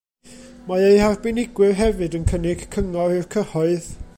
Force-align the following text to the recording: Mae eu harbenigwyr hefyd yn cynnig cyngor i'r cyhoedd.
Mae 0.69 0.85
eu 0.85 0.95
harbenigwyr 1.01 1.75
hefyd 1.81 2.17
yn 2.21 2.27
cynnig 2.33 2.65
cyngor 2.77 3.15
i'r 3.19 3.29
cyhoedd. 3.37 3.93